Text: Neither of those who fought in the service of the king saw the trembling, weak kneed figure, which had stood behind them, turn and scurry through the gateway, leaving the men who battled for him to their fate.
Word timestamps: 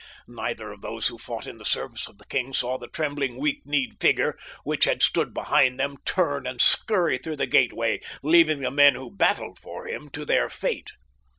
Neither 0.27 0.71
of 0.71 0.81
those 0.81 1.05
who 1.09 1.19
fought 1.19 1.45
in 1.45 1.59
the 1.59 1.63
service 1.63 2.07
of 2.07 2.17
the 2.17 2.25
king 2.25 2.53
saw 2.53 2.79
the 2.79 2.87
trembling, 2.87 3.37
weak 3.37 3.61
kneed 3.65 3.97
figure, 4.01 4.35
which 4.63 4.85
had 4.85 4.99
stood 5.03 5.31
behind 5.31 5.79
them, 5.79 5.95
turn 6.05 6.47
and 6.47 6.59
scurry 6.59 7.19
through 7.19 7.35
the 7.37 7.45
gateway, 7.45 8.01
leaving 8.23 8.61
the 8.61 8.71
men 8.71 8.95
who 8.95 9.11
battled 9.15 9.59
for 9.59 9.87
him 9.87 10.09
to 10.09 10.25
their 10.25 10.49
fate. 10.49 10.93